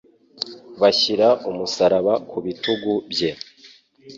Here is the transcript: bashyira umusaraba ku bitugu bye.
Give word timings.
bashyira 0.81 1.27
umusaraba 1.49 2.13
ku 2.29 2.37
bitugu 2.45 2.91
bye. 3.11 3.31